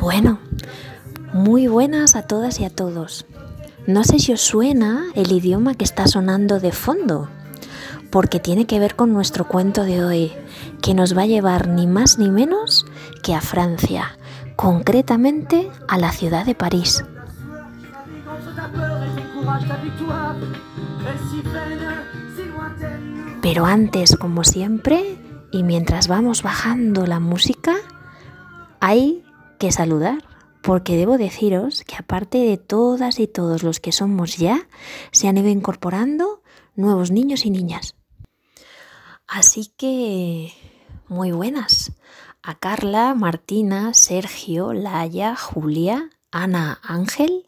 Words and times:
Bueno, 0.00 0.38
muy 1.32 1.66
buenas 1.66 2.16
a 2.16 2.22
todas 2.22 2.60
y 2.60 2.64
a 2.64 2.70
todos. 2.70 3.26
No 3.86 4.04
sé 4.04 4.18
si 4.18 4.32
os 4.32 4.40
suena 4.40 5.06
el 5.14 5.32
idioma 5.32 5.74
que 5.74 5.84
está 5.84 6.06
sonando 6.06 6.60
de 6.60 6.72
fondo, 6.72 7.28
porque 8.10 8.40
tiene 8.40 8.66
que 8.66 8.78
ver 8.78 8.96
con 8.96 9.12
nuestro 9.12 9.48
cuento 9.48 9.84
de 9.84 10.04
hoy, 10.04 10.32
que 10.82 10.94
nos 10.94 11.16
va 11.16 11.22
a 11.22 11.26
llevar 11.26 11.68
ni 11.68 11.86
más 11.86 12.18
ni 12.18 12.30
menos 12.30 12.86
que 13.22 13.34
a 13.34 13.40
Francia, 13.40 14.18
concretamente 14.56 15.70
a 15.88 15.98
la 15.98 16.12
ciudad 16.12 16.44
de 16.46 16.54
París. 16.54 17.04
Pero 23.42 23.64
antes, 23.64 24.16
como 24.16 24.44
siempre, 24.44 25.18
y 25.52 25.62
mientras 25.62 26.08
vamos 26.08 26.42
bajando 26.42 27.06
la 27.06 27.20
música, 27.20 27.74
hay 28.80 29.24
que 29.58 29.72
saludar, 29.72 30.24
porque 30.62 30.96
debo 30.96 31.18
deciros 31.18 31.82
que 31.84 31.96
aparte 31.96 32.38
de 32.38 32.56
todas 32.58 33.20
y 33.20 33.26
todos 33.26 33.62
los 33.62 33.80
que 33.80 33.92
somos 33.92 34.36
ya, 34.36 34.68
se 35.12 35.28
han 35.28 35.38
ido 35.38 35.48
incorporando 35.48 36.42
nuevos 36.74 37.10
niños 37.10 37.46
y 37.46 37.50
niñas. 37.50 37.94
Así 39.26 39.72
que, 39.76 40.52
muy 41.08 41.32
buenas. 41.32 41.92
A 42.42 42.54
Carla, 42.54 43.14
Martina, 43.14 43.94
Sergio, 43.94 44.72
Laia, 44.72 45.36
Julia, 45.36 46.10
Ana, 46.30 46.78
Ángel, 46.82 47.46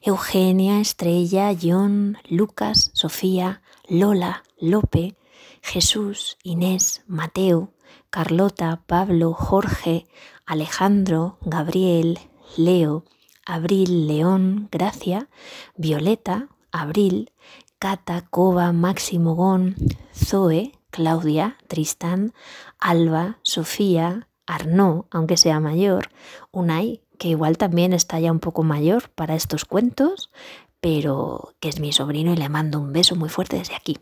Eugenia, 0.00 0.80
Estrella, 0.80 1.54
John, 1.60 2.16
Lucas, 2.28 2.90
Sofía, 2.94 3.60
Lola, 3.88 4.42
Lope, 4.58 5.16
Jesús, 5.60 6.38
Inés, 6.42 7.02
Mateo, 7.06 7.72
Carlota, 8.08 8.82
Pablo, 8.86 9.34
Jorge, 9.34 10.06
Alejandro, 10.46 11.36
Gabriel, 11.42 12.18
Leo, 12.56 13.04
Abril, 13.44 14.06
León, 14.06 14.68
Gracia, 14.72 15.28
Violeta, 15.76 16.48
Abril, 16.70 17.32
Cata, 17.78 18.24
Coba, 18.30 18.72
Máximo 18.72 19.34
Gon, 19.34 19.76
Zoe, 20.14 20.72
Claudia, 20.90 21.58
Tristán, 21.68 22.32
Alba, 22.78 23.38
Sofía, 23.42 24.28
Arnaud, 24.46 25.04
aunque 25.10 25.36
sea 25.36 25.60
mayor, 25.60 26.08
Unai, 26.50 27.01
que 27.22 27.28
igual 27.28 27.56
también 27.56 27.92
está 27.92 28.18
ya 28.18 28.32
un 28.32 28.40
poco 28.40 28.64
mayor 28.64 29.08
para 29.10 29.36
estos 29.36 29.64
cuentos, 29.64 30.32
pero 30.80 31.54
que 31.60 31.68
es 31.68 31.78
mi 31.78 31.92
sobrino 31.92 32.32
y 32.32 32.36
le 32.36 32.48
mando 32.48 32.80
un 32.80 32.92
beso 32.92 33.14
muy 33.14 33.28
fuerte 33.28 33.58
desde 33.58 33.76
aquí. 33.76 33.96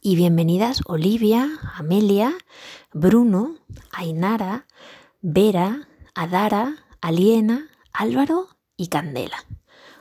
Y 0.00 0.16
bienvenidas 0.16 0.80
Olivia, 0.86 1.50
Amelia, 1.74 2.32
Bruno, 2.94 3.56
Ainara, 3.92 4.66
Vera, 5.20 5.86
Adara, 6.14 6.86
Aliena, 7.02 7.68
Álvaro 7.92 8.48
y 8.78 8.86
Candela. 8.86 9.44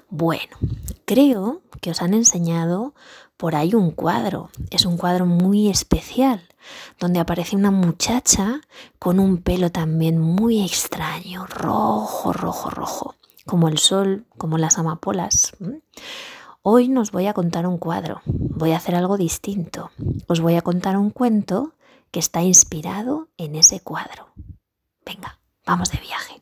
Bueno, 0.07 0.55
creo 1.03 1.61
que 1.81 1.91
os 1.91 2.01
han 2.01 2.13
enseñado 2.13 2.95
por 3.43 3.57
ahí 3.57 3.75
un 3.75 3.91
cuadro. 3.91 4.49
Es 4.71 4.85
un 4.85 4.95
cuadro 4.95 5.25
muy 5.25 5.67
especial, 5.67 6.47
donde 6.97 7.19
aparece 7.19 7.57
una 7.57 7.71
muchacha 7.71 8.61
con 8.99 9.19
un 9.19 9.41
pelo 9.41 9.69
también 9.69 10.17
muy 10.17 10.63
extraño, 10.63 11.45
rojo, 11.47 12.31
rojo, 12.31 12.69
rojo, 12.69 13.15
como 13.45 13.67
el 13.67 13.79
sol, 13.79 14.23
como 14.37 14.57
las 14.57 14.77
amapolas. 14.77 15.57
Hoy 16.61 16.87
nos 16.87 17.11
voy 17.11 17.27
a 17.27 17.33
contar 17.33 17.67
un 17.67 17.77
cuadro, 17.79 18.21
voy 18.25 18.71
a 18.71 18.77
hacer 18.77 18.95
algo 18.95 19.17
distinto. 19.17 19.91
Os 20.29 20.39
voy 20.39 20.55
a 20.55 20.61
contar 20.61 20.95
un 20.95 21.09
cuento 21.09 21.73
que 22.11 22.21
está 22.21 22.43
inspirado 22.43 23.27
en 23.35 23.55
ese 23.55 23.81
cuadro. 23.81 24.29
Venga, 25.05 25.37
vamos 25.65 25.91
de 25.91 25.99
viaje. 25.99 26.41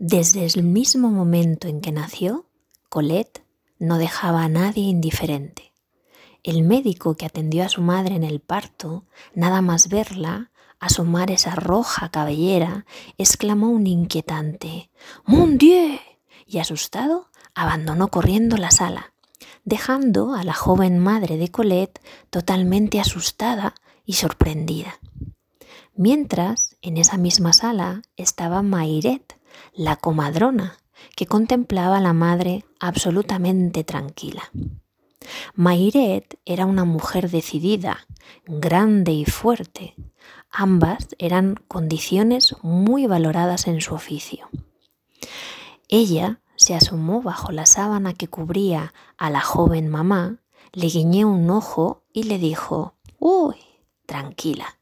Desde 0.00 0.44
el 0.46 0.64
mismo 0.64 1.10
momento 1.10 1.68
en 1.68 1.80
que 1.80 1.92
nació, 1.92 2.44
Colette 2.88 3.44
no 3.78 3.98
dejaba 3.98 4.42
a 4.42 4.48
nadie 4.48 4.84
indiferente. 4.84 5.72
El 6.42 6.62
médico 6.62 7.16
que 7.16 7.26
atendió 7.26 7.64
a 7.64 7.68
su 7.68 7.82
madre 7.82 8.14
en 8.14 8.24
el 8.24 8.40
parto, 8.40 9.04
nada 9.34 9.60
más 9.60 9.88
verla, 9.88 10.50
asomar 10.80 11.30
esa 11.30 11.54
roja 11.54 12.10
cabellera, 12.10 12.86
exclamó 13.18 13.70
un 13.70 13.86
inquietante 13.86 14.90
¡Mon 15.24 15.58
Dieu! 15.58 15.98
y 16.46 16.58
asustado 16.58 17.28
abandonó 17.54 18.08
corriendo 18.08 18.56
la 18.56 18.70
sala, 18.70 19.12
dejando 19.64 20.34
a 20.34 20.44
la 20.44 20.54
joven 20.54 20.98
madre 20.98 21.36
de 21.36 21.50
Colette 21.50 22.00
totalmente 22.30 23.00
asustada 23.00 23.74
y 24.06 24.14
sorprendida. 24.14 24.98
Mientras, 25.94 26.76
en 26.80 26.96
esa 26.96 27.18
misma 27.18 27.52
sala 27.52 28.02
estaba 28.16 28.62
Mairet, 28.62 29.36
la 29.74 29.96
comadrona, 29.96 30.78
que 31.16 31.26
contemplaba 31.26 31.98
a 31.98 32.00
la 32.00 32.12
madre 32.12 32.64
absolutamente 32.80 33.84
tranquila. 33.84 34.50
Mairet 35.54 36.38
era 36.44 36.66
una 36.66 36.84
mujer 36.84 37.30
decidida, 37.30 38.06
grande 38.46 39.12
y 39.12 39.24
fuerte. 39.24 39.94
Ambas 40.50 41.08
eran 41.18 41.56
condiciones 41.68 42.56
muy 42.62 43.06
valoradas 43.06 43.66
en 43.66 43.80
su 43.80 43.94
oficio. 43.94 44.48
Ella 45.88 46.40
se 46.56 46.74
asomó 46.74 47.22
bajo 47.22 47.52
la 47.52 47.66
sábana 47.66 48.14
que 48.14 48.28
cubría 48.28 48.92
a 49.16 49.30
la 49.30 49.40
joven 49.40 49.88
mamá, 49.88 50.40
le 50.72 50.88
guiñó 50.88 51.28
un 51.28 51.48
ojo 51.50 52.02
y 52.12 52.24
le 52.24 52.38
dijo, 52.38 52.94
Uy, 53.18 53.56
tranquila, 54.06 54.78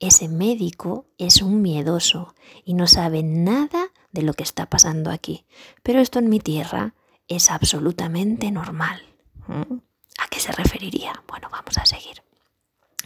ese 0.00 0.28
médico 0.28 1.06
es 1.18 1.42
un 1.42 1.62
miedoso 1.62 2.34
y 2.64 2.74
no 2.74 2.86
sabe 2.86 3.22
nada 3.22 3.83
de 4.14 4.22
lo 4.22 4.32
que 4.32 4.44
está 4.44 4.66
pasando 4.70 5.10
aquí. 5.10 5.44
Pero 5.82 6.00
esto 6.00 6.20
en 6.20 6.30
mi 6.30 6.40
tierra 6.40 6.94
es 7.28 7.50
absolutamente 7.50 8.50
normal. 8.50 9.02
¿Mm? 9.46 9.78
¿A 10.18 10.28
qué 10.30 10.40
se 10.40 10.52
referiría? 10.52 11.22
Bueno, 11.28 11.48
vamos 11.50 11.76
a 11.76 11.84
seguir. 11.84 12.22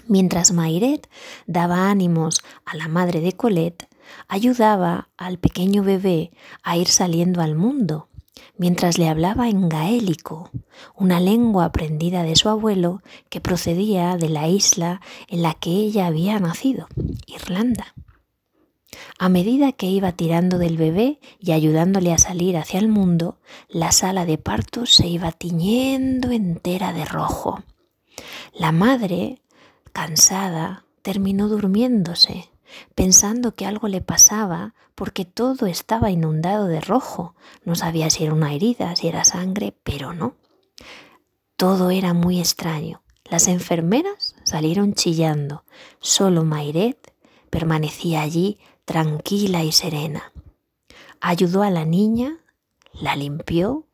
Mientras 0.07 0.53
Mairet 0.53 1.09
daba 1.47 1.91
ánimos 1.91 2.43
a 2.65 2.77
la 2.77 2.89
madre 2.89 3.21
de 3.21 3.33
Colette, 3.33 3.89
ayudaba 4.29 5.09
al 5.17 5.39
pequeño 5.39 5.83
bebé 5.83 6.31
a 6.63 6.77
ir 6.77 6.89
saliendo 6.89 7.43
al 7.43 7.55
mundo, 7.55 8.09
mientras 8.57 8.99
le 8.99 9.09
hablaba 9.09 9.49
en 9.49 9.69
gaélico, 9.69 10.51
una 10.95 11.21
lengua 11.21 11.67
aprendida 11.67 12.23
de 12.23 12.37
su 12.37 12.49
abuelo 12.49 13.03
que 13.29 13.41
procedía 13.41 14.17
de 14.17 14.29
la 14.29 14.49
isla 14.49 15.01
en 15.29 15.43
la 15.43 15.55
que 15.55 15.71
ella 15.71 16.07
había 16.07 16.39
nacido, 16.39 16.87
Irlanda. 17.27 17.95
A 19.19 19.29
medida 19.29 19.73
que 19.73 19.87
iba 19.87 20.13
tirando 20.13 20.59
del 20.59 20.77
bebé 20.77 21.21
y 21.39 21.53
ayudándole 21.53 22.13
a 22.13 22.19
salir 22.19 22.57
hacia 22.57 22.81
el 22.81 22.89
mundo, 22.89 23.39
la 23.69 23.93
sala 23.93 24.25
de 24.25 24.39
partos 24.39 24.95
se 24.95 25.07
iba 25.07 25.33
tiñendo 25.33 26.31
entera 26.31 26.93
de 26.93 27.05
rojo. 27.05 27.63
La 28.53 28.73
madre, 28.73 29.43
cansada, 29.93 30.85
terminó 31.03 31.49
durmiéndose, 31.49 32.51
pensando 32.95 33.55
que 33.55 33.67
algo 33.67 33.89
le 33.89 34.01
pasaba 34.01 34.75
porque 34.95 35.25
todo 35.25 35.67
estaba 35.67 36.11
inundado 36.11 36.67
de 36.67 36.81
rojo. 36.81 37.35
No 37.65 37.75
sabía 37.75 38.11
si 38.11 38.25
era 38.25 38.35
una 38.35 38.53
herida, 38.53 38.97
si 38.97 39.09
era 39.09 39.25
sangre, 39.25 39.75
pero 39.85 40.13
no. 40.13 40.35
Todo 41.57 41.91
era 41.91 42.15
muy 42.15 42.41
extraño. 42.41 43.03
Las 43.25 43.47
enfermeras 43.49 44.35
salieron 44.45 44.95
chillando. 44.95 45.65
Solo 46.01 46.45
Mairet 46.45 47.13
permanecía 47.51 48.23
allí 48.23 48.59
tranquila 48.89 49.65
y 49.65 49.71
serena. 49.71 50.33
Ayudó 51.21 51.63
a 51.63 51.69
la 51.69 51.85
niña, 51.85 52.39
la 52.95 53.17
limpió, 53.17 53.87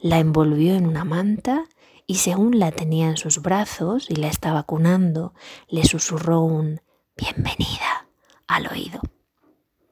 la 0.00 0.18
envolvió 0.18 0.74
en 0.74 0.86
una 0.86 1.04
manta 1.04 1.66
y 2.08 2.16
según 2.16 2.58
la 2.58 2.72
tenía 2.72 3.08
en 3.08 3.16
sus 3.16 3.42
brazos 3.42 4.10
y 4.10 4.16
la 4.16 4.26
estaba 4.26 4.64
cunando, 4.64 5.34
le 5.68 5.84
susurró 5.84 6.40
un 6.40 6.80
bienvenida 7.16 8.08
al 8.48 8.66
oído. 8.66 9.00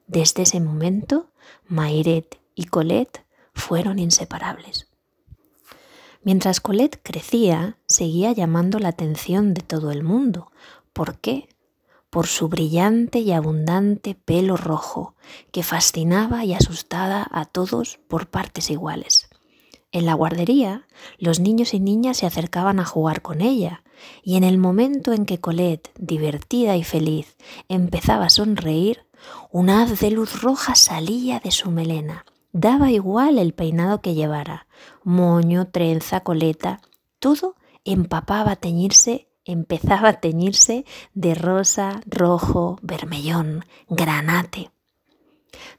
Desde 0.07 0.41
ese 0.41 0.59
momento, 0.59 1.31
Mairet 1.65 2.41
y 2.53 2.65
Colette 2.65 3.23
fueron 3.53 3.97
inseparables. 3.97 4.89
Mientras 6.21 6.59
Colette 6.59 6.99
crecía, 7.01 7.77
seguía 7.85 8.33
llamando 8.33 8.77
la 8.79 8.89
atención 8.89 9.53
de 9.53 9.61
todo 9.61 9.89
el 9.91 10.03
mundo. 10.03 10.51
¿Por 10.91 11.17
qué? 11.19 11.47
Por 12.09 12.27
su 12.27 12.47
brillante 12.47 13.19
y 13.19 13.31
abundante 13.31 14.15
pelo 14.15 14.57
rojo, 14.57 15.15
que 15.51 15.63
fascinaba 15.63 16.45
y 16.45 16.53
asustaba 16.53 17.27
a 17.31 17.45
todos 17.45 17.99
por 18.07 18.27
partes 18.27 18.69
iguales. 18.69 19.29
En 19.91 20.05
la 20.05 20.13
guardería, 20.13 20.87
los 21.17 21.39
niños 21.39 21.73
y 21.73 21.79
niñas 21.79 22.17
se 22.17 22.25
acercaban 22.25 22.79
a 22.79 22.85
jugar 22.85 23.21
con 23.21 23.41
ella, 23.41 23.83
y 24.23 24.37
en 24.37 24.43
el 24.43 24.57
momento 24.57 25.13
en 25.13 25.25
que 25.25 25.39
Colette, 25.39 25.91
divertida 25.97 26.77
y 26.77 26.83
feliz, 26.83 27.35
empezaba 27.67 28.25
a 28.25 28.29
sonreír, 28.29 29.05
un 29.51 29.69
haz 29.69 29.99
de 29.99 30.11
luz 30.11 30.41
roja 30.41 30.75
salía 30.75 31.39
de 31.39 31.51
su 31.51 31.71
melena. 31.71 32.25
Daba 32.51 32.91
igual 32.91 33.37
el 33.37 33.53
peinado 33.53 34.01
que 34.01 34.15
llevara, 34.15 34.67
moño, 35.03 35.67
trenza, 35.67 36.21
coleta, 36.21 36.81
todo 37.19 37.55
empapaba 37.83 38.51
a 38.51 38.55
teñirse, 38.55 39.28
empezaba 39.51 40.09
a 40.09 40.19
teñirse 40.19 40.85
de 41.13 41.35
rosa, 41.35 42.01
rojo, 42.05 42.79
vermellón, 42.81 43.65
granate. 43.89 44.71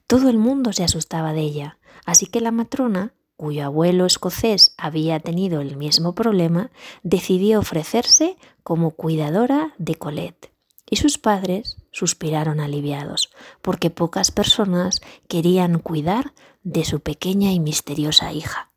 Todo 0.07 0.29
el 0.29 0.39
mundo 0.39 0.73
se 0.73 0.85
asustaba 0.85 1.33
de 1.33 1.43
ella, 1.43 1.79
así 2.05 2.27
que 2.27 2.41
la 2.41 2.51
matrona, 2.51 3.15
cuyo 3.37 3.65
abuelo 3.65 4.07
escocés 4.07 4.75
había 4.77 5.21
tenido 5.21 5.61
el 5.61 5.77
mismo 5.77 6.15
problema, 6.15 6.71
decidió 7.03 7.61
ofrecerse 7.61 8.37
como 8.63 8.91
cuidadora 8.91 9.75
de 9.79 9.95
Colette. 9.95 10.53
Y 10.93 10.97
sus 10.97 11.19
padres 11.19 11.77
suspiraron 11.93 12.59
aliviados, 12.59 13.31
porque 13.63 13.91
pocas 13.91 14.33
personas 14.33 15.01
querían 15.29 15.79
cuidar 15.79 16.33
de 16.65 16.85
su 16.85 17.01
pequeña 17.01 17.53
y 17.53 17.61
misteriosa 17.61 18.33
hija. 18.33 18.70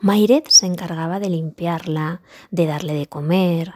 Mairet 0.00 0.48
se 0.48 0.66
encargaba 0.66 1.20
de 1.20 1.30
limpiarla, 1.30 2.22
de 2.50 2.66
darle 2.66 2.94
de 2.94 3.06
comer, 3.06 3.74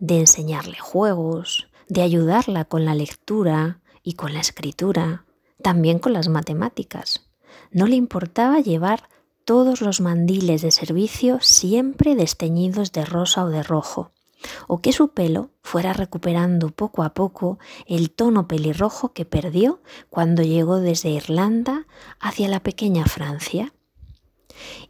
de 0.00 0.20
enseñarle 0.20 0.78
juegos, 0.78 1.68
de 1.88 2.02
ayudarla 2.02 2.64
con 2.64 2.84
la 2.84 2.94
lectura 2.94 3.80
y 4.02 4.14
con 4.14 4.32
la 4.32 4.40
escritura, 4.40 5.24
también 5.62 5.98
con 5.98 6.12
las 6.12 6.28
matemáticas. 6.28 7.26
No 7.70 7.86
le 7.86 7.96
importaba 7.96 8.60
llevar 8.60 9.08
todos 9.44 9.80
los 9.80 10.00
mandiles 10.00 10.62
de 10.62 10.70
servicio 10.70 11.38
siempre 11.40 12.14
desteñidos 12.14 12.92
de 12.92 13.04
rosa 13.04 13.44
o 13.44 13.48
de 13.48 13.62
rojo, 13.62 14.10
o 14.66 14.80
que 14.80 14.92
su 14.92 15.08
pelo 15.08 15.50
fuera 15.62 15.92
recuperando 15.92 16.70
poco 16.70 17.02
a 17.02 17.14
poco 17.14 17.58
el 17.86 18.10
tono 18.10 18.48
pelirrojo 18.48 19.12
que 19.12 19.24
perdió 19.24 19.80
cuando 20.10 20.42
llegó 20.42 20.80
desde 20.80 21.10
Irlanda 21.10 21.86
hacia 22.20 22.48
la 22.48 22.60
pequeña 22.60 23.04
Francia. 23.06 23.72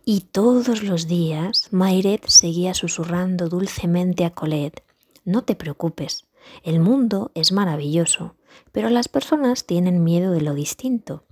Y 0.04 0.20
todos 0.20 0.82
los 0.82 1.06
días 1.06 1.68
Mairet 1.70 2.26
seguía 2.28 2.74
susurrando 2.74 3.48
dulcemente 3.48 4.24
a 4.24 4.30
Colette, 4.30 4.82
no 5.24 5.42
te 5.42 5.54
preocupes, 5.54 6.26
el 6.62 6.80
mundo 6.80 7.30
es 7.34 7.52
maravilloso, 7.52 8.36
pero 8.72 8.90
las 8.90 9.08
personas 9.08 9.64
tienen 9.64 10.04
miedo 10.04 10.32
de 10.32 10.42
lo 10.42 10.54
distinto. 10.54 11.24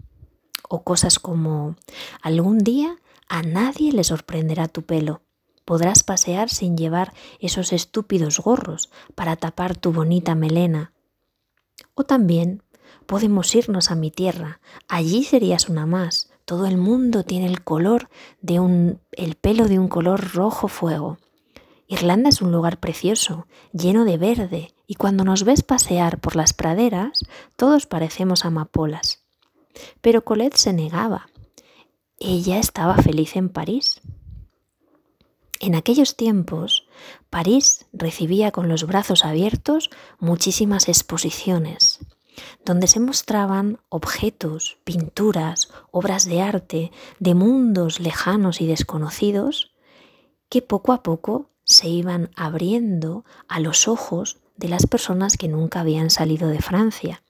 O 0.68 0.82
cosas 0.82 1.18
como, 1.18 1.76
algún 2.22 2.58
día 2.58 2.96
a 3.28 3.42
nadie 3.42 3.92
le 3.92 4.04
sorprenderá 4.04 4.68
tu 4.68 4.82
pelo. 4.82 5.22
Podrás 5.64 6.02
pasear 6.02 6.50
sin 6.50 6.76
llevar 6.76 7.12
esos 7.38 7.72
estúpidos 7.72 8.40
gorros 8.40 8.90
para 9.14 9.36
tapar 9.36 9.76
tu 9.76 9.92
bonita 9.92 10.34
melena. 10.34 10.92
O 11.94 12.04
también 12.04 12.62
podemos 13.06 13.54
irnos 13.54 13.90
a 13.90 13.94
mi 13.94 14.10
tierra. 14.10 14.60
Allí 14.88 15.24
serías 15.24 15.68
una 15.68 15.86
más. 15.86 16.31
Todo 16.52 16.66
el 16.66 16.76
mundo 16.76 17.24
tiene 17.24 17.46
el 17.46 17.64
color 17.64 18.10
de 18.42 18.60
un 18.60 19.00
el 19.12 19.36
pelo 19.36 19.68
de 19.68 19.78
un 19.78 19.88
color 19.88 20.34
rojo 20.34 20.68
fuego. 20.68 21.16
Irlanda 21.88 22.28
es 22.28 22.42
un 22.42 22.52
lugar 22.52 22.78
precioso, 22.78 23.46
lleno 23.72 24.04
de 24.04 24.18
verde, 24.18 24.74
y 24.86 24.96
cuando 24.96 25.24
nos 25.24 25.44
ves 25.44 25.62
pasear 25.62 26.20
por 26.20 26.36
las 26.36 26.52
praderas, 26.52 27.20
todos 27.56 27.86
parecemos 27.86 28.44
amapolas. 28.44 29.22
Pero 30.02 30.24
Colette 30.24 30.58
se 30.58 30.74
negaba. 30.74 31.30
Ella 32.18 32.58
estaba 32.58 32.98
feliz 32.98 33.34
en 33.36 33.48
París. 33.48 34.02
En 35.58 35.74
aquellos 35.74 36.18
tiempos, 36.18 36.86
París 37.30 37.86
recibía 37.94 38.50
con 38.50 38.68
los 38.68 38.86
brazos 38.86 39.24
abiertos 39.24 39.88
muchísimas 40.18 40.90
exposiciones, 40.90 42.00
donde 42.64 42.86
se 42.86 43.00
mostraban 43.00 43.78
objetos, 43.88 44.78
pinturas, 44.84 45.70
obras 45.90 46.24
de 46.24 46.40
arte 46.40 46.92
de 47.18 47.34
mundos 47.34 48.00
lejanos 48.00 48.60
y 48.60 48.66
desconocidos 48.66 49.72
que 50.48 50.62
poco 50.62 50.92
a 50.92 51.02
poco 51.02 51.50
se 51.64 51.88
iban 51.88 52.30
abriendo 52.36 53.24
a 53.48 53.60
los 53.60 53.88
ojos 53.88 54.40
de 54.56 54.68
las 54.68 54.86
personas 54.86 55.36
que 55.36 55.48
nunca 55.48 55.80
habían 55.80 56.10
salido 56.10 56.48
de 56.48 56.60
Francia. 56.60 57.22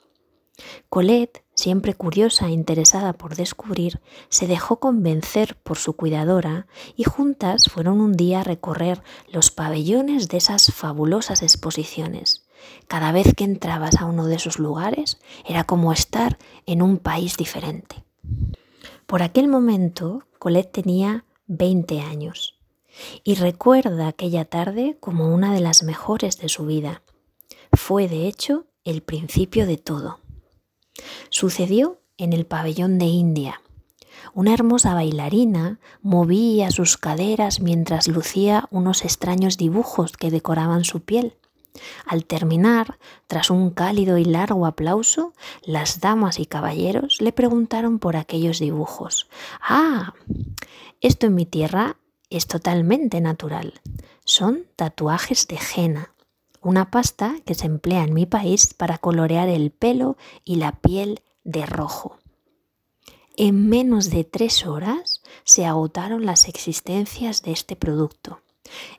Colette, 0.88 1.44
siempre 1.54 1.94
curiosa 1.94 2.49
e 2.49 2.50
interesada 2.50 3.12
por 3.14 3.37
descubrir, 3.37 4.00
se 4.28 4.46
dejó 4.46 4.81
convencer 4.81 5.56
por 5.62 5.78
su 5.78 5.94
cuidadora 5.94 6.66
y 6.96 7.04
juntas 7.04 7.66
fueron 7.66 8.00
un 8.00 8.12
día 8.12 8.40
a 8.40 8.44
recorrer 8.44 9.02
los 9.28 9.50
pabellones 9.50 10.28
de 10.28 10.38
esas 10.38 10.72
fabulosas 10.72 11.43
exposiciones. 11.43 12.42
Cada 12.88 13.12
vez 13.12 13.35
que 13.35 13.44
entrabas 13.44 13.97
a 14.00 14.05
uno 14.05 14.26
de 14.26 14.37
esos 14.37 14.59
lugares 14.59 15.19
era 15.47 15.64
como 15.64 15.93
estar 15.93 16.38
en 16.67 16.82
un 16.82 16.99
país 16.99 17.37
diferente. 17.37 18.05
Por 19.06 19.23
aquel 19.23 19.49
momento, 19.49 20.25
Colette 20.38 20.73
tenía 20.73 21.25
20 21.47 22.00
años 22.00 22.59
y 23.25 23.35
recuerda 23.35 24.09
aquella 24.09 24.44
tarde 24.44 24.97
como 25.00 25.32
una 25.32 25.53
de 25.53 25.61
las 25.61 25.82
mejores 25.82 26.38
de 26.38 26.49
su 26.49 26.67
vida. 26.67 27.03
Fue, 27.73 28.09
de 28.09 28.26
hecho, 28.26 28.67
el 28.85 29.03
principio 29.03 29.67
de 29.67 29.76
todo. 29.79 30.19
Sucedió 31.31 32.00
en 32.19 32.32
el 32.32 32.47
pabellón 32.47 32.99
de 32.99 33.06
India. 33.06 33.61
Una 34.35 34.55
hermosa 34.55 34.94
bailarina 34.94 35.81
movía 36.03 36.70
sus 36.70 36.97
caderas 36.97 37.61
mientras 37.61 38.09
lucía 38.09 38.69
unos 38.70 39.05
extraños 39.05 39.56
dibujos 39.56 40.12
que 40.12 40.31
decoraban 40.31 40.85
su 40.85 41.00
piel. 41.00 41.37
Al 42.07 42.25
terminar, 42.25 42.99
tras 43.27 43.51
un 43.51 43.71
cálido 43.71 44.19
y 44.19 44.25
largo 44.25 44.67
aplauso, 44.67 45.33
las 45.63 46.01
damas 46.01 46.39
y 46.39 46.47
caballeros 46.47 47.21
le 47.21 47.33
preguntaron 47.33 47.99
por 47.99 48.17
aquellos 48.17 48.59
dibujos. 48.59 49.29
Ah, 49.61 50.15
esto 51.01 51.27
en 51.27 51.35
mi 51.35 51.47
tierra 51.47 51.97
es 52.31 52.47
totalmente 52.47 53.21
natural. 53.21 53.81
Son 54.25 54.67
tatuajes 54.77 55.49
de 55.49 55.59
henna, 55.59 56.15
una 56.61 56.91
pasta 56.91 57.37
que 57.45 57.55
se 57.55 57.67
emplea 57.67 58.05
en 58.05 58.15
mi 58.15 58.27
país 58.27 58.73
para 58.75 58.99
colorear 58.99 59.49
el 59.49 59.71
pelo 59.71 60.17
y 60.45 60.57
la 60.57 60.73
piel 60.73 61.23
de 61.45 61.67
rojo. 61.67 62.19
En 63.37 63.69
menos 63.69 64.11
de 64.11 64.25
tres 64.25 64.67
horas 64.67 65.23
se 65.45 65.65
agotaron 65.65 66.27
las 66.27 66.49
existencias 66.49 67.43
de 67.43 67.53
este 67.53 67.77
producto. 67.77 68.41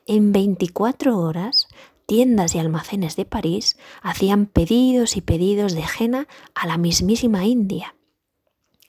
En 0.06 0.32
24 0.32 1.18
horas, 1.18 1.68
tiendas 2.06 2.54
y 2.54 2.58
almacenes 2.58 3.16
de 3.16 3.24
París 3.24 3.76
hacían 4.02 4.46
pedidos 4.46 5.16
y 5.16 5.20
pedidos 5.20 5.74
de 5.74 5.84
henna 5.98 6.28
a 6.54 6.66
la 6.66 6.78
mismísima 6.78 7.46
India. 7.46 7.94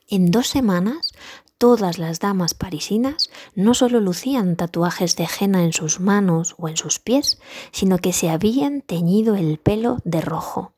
En 0.07 0.31
dos 0.31 0.48
semanas 0.48 1.12
todas 1.57 1.98
las 1.98 2.19
damas 2.19 2.53
parisinas 2.53 3.29
no 3.55 3.74
solo 3.74 4.00
lucían 4.00 4.55
tatuajes 4.55 5.15
de 5.15 5.27
henna 5.27 5.63
en 5.63 5.74
sus 5.74 6.00
manos 6.00 6.55
o 6.57 6.69
en 6.69 6.77
sus 6.77 7.00
pies, 7.00 7.39
sino 7.72 7.98
que 7.98 8.13
se 8.13 8.29
habían 8.29 8.81
teñido 8.81 9.36
el 9.36 9.57
pelo 9.57 9.98
de 10.03 10.22
rojo. 10.22 10.74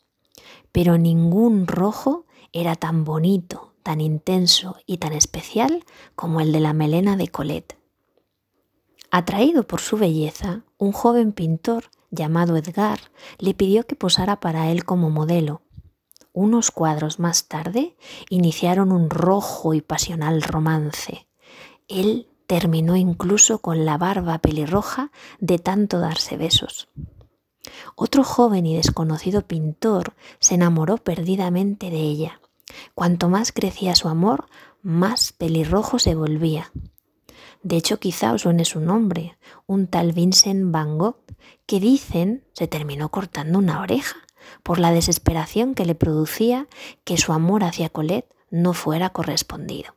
Pero 0.72 0.98
ningún 0.98 1.68
rojo 1.68 2.26
era 2.54 2.76
tan 2.76 3.04
bonito, 3.04 3.74
tan 3.84 4.02
intenso 4.02 4.78
y 4.86 4.98
tan 4.98 5.14
especial 5.14 5.84
como 6.16 6.42
el 6.42 6.52
de 6.52 6.60
la 6.60 6.74
melena 6.74 7.18
de 7.18 7.28
Colette. 7.28 7.78
Atraído 9.12 9.64
por 9.64 9.82
su 9.82 9.98
belleza, 9.98 10.64
un 10.78 10.92
joven 10.92 11.32
pintor 11.32 11.86
llamado 12.12 12.58
Edgar 12.58 13.00
le 13.38 13.54
pidió 13.54 13.86
que 13.86 13.96
posara 13.96 14.40
para 14.40 14.70
él 14.72 14.86
como 14.86 15.10
modelo 15.10 15.62
unos 16.38 16.70
cuadros 16.70 17.18
más 17.18 17.48
tarde, 17.48 17.96
iniciaron 18.30 18.92
un 18.92 19.10
rojo 19.10 19.74
y 19.74 19.82
pasional 19.82 20.44
romance. 20.44 21.28
Él 21.88 22.30
terminó 22.46 22.96
incluso 22.96 23.58
con 23.58 23.86
la 23.86 23.98
barba 23.98 24.38
pelirroja 24.38 25.12
de 25.40 25.58
tanto 25.58 26.00
darse 26.00 26.38
besos. 26.38 26.90
Otro 27.96 28.24
joven 28.24 28.68
y 28.68 28.76
desconocido 28.76 29.48
pintor 29.48 30.14
se 30.40 30.54
enamoró 30.54 30.98
perdidamente 30.98 31.90
de 31.90 32.02
ella. 32.02 32.40
Cuanto 32.94 33.30
más 33.30 33.52
crecía 33.52 33.96
su 33.96 34.08
amor, 34.08 34.46
más 34.84 35.32
pelirrojo 35.32 35.98
se 35.98 36.14
volvía. 36.14 36.72
De 37.68 37.76
hecho, 37.76 38.00
quizá 38.00 38.32
os 38.32 38.44
suene 38.44 38.64
su 38.64 38.80
nombre, 38.80 39.38
un 39.66 39.88
tal 39.88 40.14
Vincent 40.14 40.72
Van 40.72 40.98
Gogh, 40.98 41.18
que 41.66 41.82
dicen 41.82 42.46
se 42.54 42.66
terminó 42.66 43.10
cortando 43.10 43.60
una 43.60 43.82
oreja 43.82 44.16
por 44.64 44.80
la 44.80 44.94
desesperación 44.94 45.76
que 45.76 45.84
le 45.84 45.94
producía 45.94 46.68
que 47.04 47.18
su 47.18 47.34
amor 47.34 47.66
hacia 47.66 47.90
Colette 47.90 48.34
no 48.50 48.72
fuera 48.72 49.10
correspondido. 49.10 49.96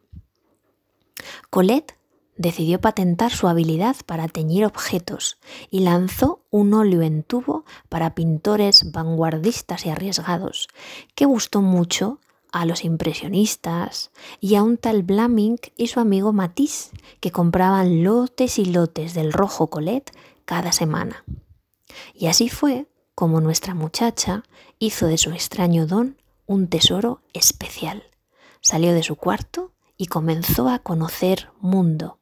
Colette 1.49 1.97
decidió 2.37 2.81
patentar 2.81 3.31
su 3.31 3.47
habilidad 3.47 3.95
para 4.05 4.27
teñir 4.27 4.65
objetos 4.65 5.39
y 5.71 5.81
lanzó 5.81 6.45
un 6.51 6.75
óleo 6.75 7.03
en 7.03 7.23
tubo 7.23 7.65
para 7.89 8.17
pintores 8.17 8.91
vanguardistas 8.91 9.87
y 9.87 9.91
arriesgados, 9.91 10.67
que 11.15 11.25
gustó 11.25 11.63
mucho 11.63 12.19
a 12.53 12.67
los 12.67 12.85
impresionistas 12.85 14.11
y 14.41 14.55
a 14.55 14.63
un 14.63 14.77
tal 14.77 15.03
Blaming 15.03 15.59
y 15.77 15.89
su 15.89 16.01
amigo 16.01 16.33
Matisse, 16.33 16.91
que 17.21 17.31
compraban 17.31 18.05
lotes 18.05 18.59
y 18.59 18.65
lotes 18.65 19.15
del 19.15 19.33
rojo 19.33 19.69
Colette 19.69 20.13
cada 20.45 20.73
semana. 20.73 21.25
Y 22.15 22.27
así 22.27 22.49
fue 22.49 22.87
como 23.15 23.41
nuestra 23.41 23.75
muchacha 23.75 24.45
hizo 24.79 25.07
de 25.07 25.19
su 25.19 25.31
extraño 25.31 25.87
don 25.87 26.17
un 26.47 26.69
tesoro 26.69 27.23
especial. 27.33 28.05
Salió 28.61 28.93
de 28.93 29.03
su 29.03 29.17
cuarto 29.17 29.73
y 29.97 30.07
comenzó 30.07 30.69
a 30.69 30.79
conocer 30.79 31.51
mundo. 31.61 32.19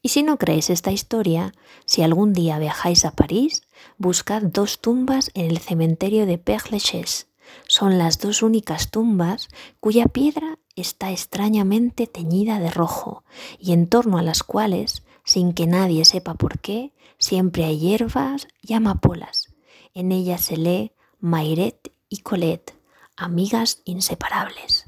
Y 0.00 0.10
si 0.10 0.22
no 0.22 0.36
creéis 0.36 0.70
esta 0.70 0.92
historia, 0.92 1.54
si 1.86 2.02
algún 2.02 2.32
día 2.32 2.58
viajáis 2.58 3.04
a 3.04 3.12
París, 3.12 3.62
buscad 3.96 4.42
dos 4.42 4.80
tumbas 4.80 5.30
en 5.34 5.46
el 5.46 5.58
cementerio 5.58 6.26
de 6.26 6.38
Père 6.38 6.70
Lachaise. 6.70 7.26
Son 7.66 7.98
las 7.98 8.18
dos 8.18 8.42
únicas 8.42 8.90
tumbas 8.90 9.48
cuya 9.80 10.06
piedra 10.06 10.58
está 10.76 11.10
extrañamente 11.10 12.06
teñida 12.06 12.58
de 12.58 12.70
rojo 12.70 13.24
y 13.58 13.72
en 13.72 13.88
torno 13.88 14.18
a 14.18 14.22
las 14.22 14.42
cuales, 14.42 15.02
sin 15.24 15.52
que 15.52 15.66
nadie 15.66 16.04
sepa 16.04 16.34
por 16.34 16.58
qué, 16.58 16.92
siempre 17.18 17.64
hay 17.64 17.78
hierbas 17.78 18.48
y 18.60 18.74
amapolas. 18.74 19.54
En 19.94 20.12
ellas 20.12 20.42
se 20.42 20.56
lee 20.56 20.92
Mayret 21.20 21.92
y 22.08 22.18
Colette, 22.18 22.74
amigas 23.16 23.80
inseparables. 23.84 24.86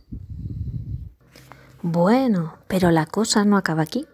Bueno, 1.83 2.59
pero 2.67 2.91
la 2.91 3.07
cosa 3.07 3.45
no 3.45 3.57
acaba 3.57 3.83
aquí, 3.83 4.07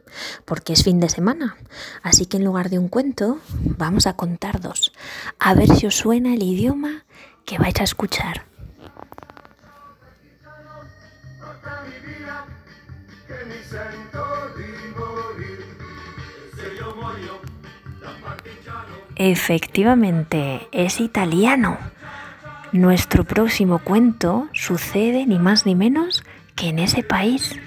porque 0.44 0.74
es 0.74 0.84
fin 0.84 1.00
de 1.00 1.08
semana. 1.08 1.56
Así 2.02 2.26
que 2.26 2.36
en 2.36 2.44
lugar 2.44 2.68
de 2.68 2.78
un 2.78 2.88
cuento, 2.88 3.38
vamos 3.78 4.06
a 4.06 4.14
contar 4.14 4.60
dos. 4.60 4.92
A 5.38 5.54
ver 5.54 5.74
si 5.74 5.86
os 5.86 5.96
suena 5.96 6.34
el 6.34 6.42
idioma 6.42 7.06
que 7.44 7.58
vais 7.58 7.78
a 7.80 7.84
escuchar. 7.84 8.44
Efectivamente, 19.16 20.68
es 20.72 21.00
italiano. 21.00 21.78
Nuestro 22.72 23.24
próximo 23.24 23.78
cuento 23.78 24.48
sucede 24.52 25.26
ni 25.26 25.38
más 25.38 25.66
ni 25.66 25.74
menos 25.74 26.24
que 26.56 26.68
en 26.68 26.78
ese 26.78 27.02
país. 27.02 27.60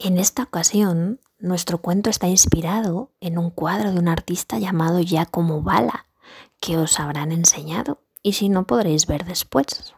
En 0.00 0.16
esta 0.16 0.44
ocasión, 0.44 1.20
nuestro 1.40 1.78
cuento 1.78 2.08
está 2.08 2.28
inspirado 2.28 3.10
en 3.18 3.36
un 3.36 3.50
cuadro 3.50 3.90
de 3.90 3.98
un 3.98 4.06
artista 4.06 4.56
llamado 4.60 5.00
Giacomo 5.00 5.60
Bala, 5.62 6.06
que 6.60 6.76
os 6.78 7.00
habrán 7.00 7.32
enseñado 7.32 8.00
y 8.22 8.34
si 8.34 8.48
no 8.48 8.64
podréis 8.64 9.06
ver 9.06 9.24
después. 9.24 9.94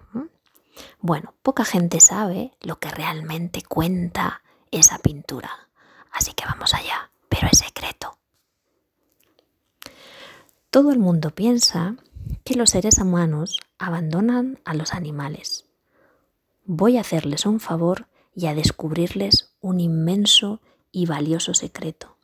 Bueno, 1.00 1.34
poca 1.42 1.66
gente 1.66 2.00
sabe 2.00 2.56
lo 2.62 2.78
que 2.78 2.88
realmente 2.88 3.62
cuenta 3.62 4.40
esa 4.70 4.98
pintura, 4.98 5.68
así 6.10 6.32
que 6.32 6.46
vamos 6.46 6.72
allá, 6.72 7.10
pero 7.28 7.48
es 7.52 7.58
secreto. 7.58 8.16
Todo 10.70 10.92
el 10.92 10.98
mundo 10.98 11.34
piensa 11.34 11.96
que 12.42 12.54
los 12.54 12.70
seres 12.70 12.96
humanos 12.98 13.60
abandonan 13.78 14.60
a 14.64 14.72
los 14.72 14.94
animales. 14.94 15.66
Voy 16.64 16.96
a 16.96 17.02
hacerles 17.02 17.44
un 17.44 17.60
favor 17.60 18.08
y 18.34 18.46
a 18.46 18.54
descubrirles 18.54 19.49
un 19.60 19.80
inmenso 19.80 20.60
y 20.92 21.06
valioso 21.06 21.54
secreto. 21.54 22.16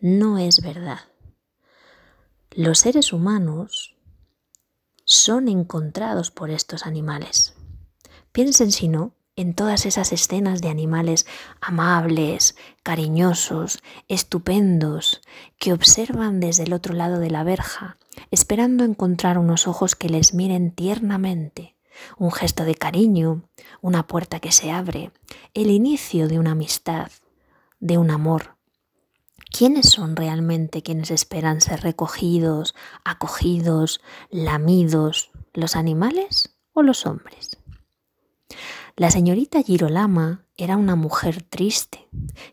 No 0.00 0.38
es 0.38 0.62
verdad. 0.62 1.00
Los 2.50 2.80
seres 2.80 3.12
humanos 3.12 3.96
son 5.04 5.48
encontrados 5.48 6.30
por 6.30 6.50
estos 6.50 6.86
animales. 6.86 7.54
Piensen 8.32 8.72
si 8.72 8.88
no 8.88 9.14
en 9.36 9.54
todas 9.54 9.86
esas 9.86 10.12
escenas 10.12 10.60
de 10.60 10.68
animales 10.68 11.26
amables, 11.60 12.54
cariñosos, 12.82 13.78
estupendos, 14.08 15.22
que 15.58 15.72
observan 15.72 16.40
desde 16.40 16.64
el 16.64 16.72
otro 16.72 16.94
lado 16.94 17.18
de 17.18 17.30
la 17.30 17.42
verja, 17.42 17.96
esperando 18.30 18.84
encontrar 18.84 19.38
unos 19.38 19.66
ojos 19.66 19.96
que 19.96 20.08
les 20.08 20.34
miren 20.34 20.70
tiernamente, 20.70 21.71
un 22.18 22.32
gesto 22.32 22.64
de 22.64 22.74
cariño, 22.74 23.42
una 23.80 24.06
puerta 24.06 24.40
que 24.40 24.52
se 24.52 24.70
abre, 24.70 25.12
el 25.54 25.70
inicio 25.70 26.28
de 26.28 26.38
una 26.38 26.52
amistad, 26.52 27.10
de 27.80 27.98
un 27.98 28.10
amor. 28.10 28.56
¿Quiénes 29.50 29.90
son 29.90 30.16
realmente 30.16 30.82
quienes 30.82 31.10
esperan 31.10 31.60
ser 31.60 31.82
recogidos, 31.82 32.74
acogidos, 33.04 34.00
lamidos, 34.30 35.30
los 35.52 35.76
animales 35.76 36.56
o 36.72 36.82
los 36.82 37.04
hombres? 37.04 37.58
La 38.96 39.10
señorita 39.10 39.62
Girolama 39.62 40.44
era 40.56 40.76
una 40.76 40.96
mujer 40.96 41.42
triste, 41.42 42.08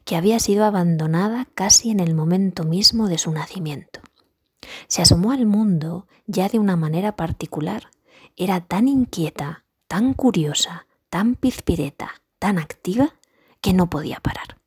que 0.05 0.15
había 0.15 0.39
sido 0.39 0.65
abandonada 0.65 1.47
casi 1.53 1.91
en 1.91 1.99
el 1.99 2.15
momento 2.15 2.63
mismo 2.63 3.07
de 3.07 3.17
su 3.17 3.31
nacimiento. 3.31 3.99
Se 4.87 5.01
asomó 5.01 5.31
al 5.31 5.45
mundo 5.45 6.07
ya 6.25 6.47
de 6.47 6.59
una 6.59 6.75
manera 6.75 7.15
particular. 7.15 7.89
Era 8.41 8.61
tan 8.61 8.87
inquieta, 8.87 9.65
tan 9.89 10.13
curiosa, 10.13 10.87
tan 11.09 11.35
pizpireta, 11.35 12.21
tan 12.39 12.57
activa, 12.57 13.15
que 13.59 13.73
no 13.73 13.89
podía 13.89 14.21
parar. 14.21 14.57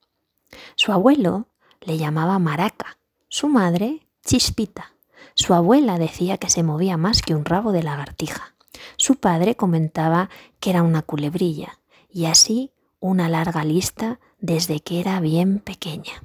Su 0.77 0.93
abuelo 0.93 1.47
le 1.81 1.97
llamaba 1.97 2.39
Maraca, 2.39 2.99
su 3.29 3.49
madre 3.49 4.07
Chispita. 4.27 4.93
Su 5.33 5.55
abuela 5.55 5.99
decía 5.99 6.37
que 6.37 6.51
se 6.51 6.63
movía 6.63 6.99
más 6.99 7.23
que 7.23 7.35
un 7.35 7.47
rabo 7.47 7.73
de 7.73 7.83
lagartija. 7.83 8.55
Su 8.99 9.17
padre 9.17 9.55
comentaba 9.55 10.29
que 10.61 10.69
era 10.69 10.83
una 10.83 11.01
culebrilla 11.01 11.79
y 12.11 12.27
así 12.27 12.73
una 13.01 13.31
larga 13.31 13.65
lista 13.65 14.21
desde 14.39 14.81
que 14.81 15.01
era 15.01 15.19
bien 15.21 15.61
pequeña. 15.61 16.23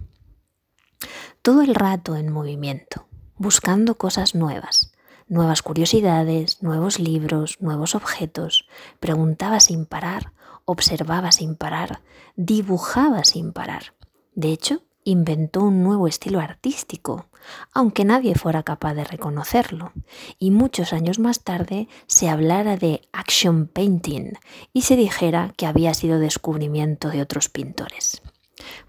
Todo 1.42 1.62
el 1.62 1.76
rato 1.76 2.18
en 2.18 2.30
movimiento, 2.30 3.08
buscando 3.38 3.96
cosas 3.96 4.36
nuevas, 4.36 4.92
nuevas 5.28 5.62
curiosidades, 5.62 6.62
nuevos 6.64 7.00
libros, 7.00 7.58
nuevos 7.62 7.96
objetos, 7.96 8.68
preguntaba 9.00 9.60
sin 9.60 9.86
parar, 9.86 10.34
observaba 10.66 11.32
sin 11.32 11.56
parar, 11.56 12.02
dibujaba 12.36 13.24
sin 13.24 13.54
parar. 13.54 13.94
De 14.36 14.50
hecho, 14.50 14.84
inventó 15.04 15.64
un 15.64 15.84
nuevo 15.84 16.08
estilo 16.08 16.40
artístico, 16.42 17.28
aunque 17.74 18.04
nadie 18.04 18.36
fuera 18.36 18.64
capaz 18.64 18.94
de 18.94 19.06
reconocerlo, 19.06 19.94
y 20.38 20.52
muchos 20.52 20.92
años 20.92 21.18
más 21.18 21.44
tarde 21.44 21.88
se 22.08 22.28
hablara 22.28 22.76
de 22.76 23.08
action 23.14 23.68
painting 23.68 24.34
y 24.74 24.82
se 24.82 24.98
dijera 24.98 25.54
que 25.56 25.66
había 25.66 25.94
sido 25.94 26.20
descubrimiento 26.20 27.10
de 27.10 27.22
otros 27.22 27.48
pintores. 27.48 28.22